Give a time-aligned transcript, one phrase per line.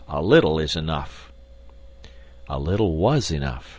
[0.07, 1.31] A little is enough."
[2.49, 3.69] A little WAS enough.